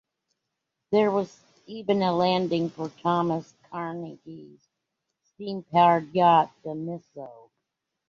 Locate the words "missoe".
6.73-7.51